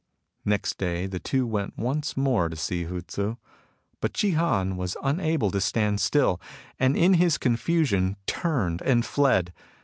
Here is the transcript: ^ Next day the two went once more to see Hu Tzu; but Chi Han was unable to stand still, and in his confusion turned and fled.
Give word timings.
^ 0.01 0.03
Next 0.43 0.79
day 0.79 1.05
the 1.05 1.19
two 1.19 1.45
went 1.45 1.77
once 1.77 2.17
more 2.17 2.49
to 2.49 2.55
see 2.55 2.85
Hu 2.85 3.01
Tzu; 3.03 3.35
but 3.99 4.17
Chi 4.19 4.29
Han 4.29 4.75
was 4.75 4.97
unable 5.03 5.51
to 5.51 5.61
stand 5.61 6.01
still, 6.01 6.41
and 6.79 6.97
in 6.97 7.13
his 7.13 7.37
confusion 7.37 8.15
turned 8.25 8.81
and 8.81 9.05
fled. 9.05 9.53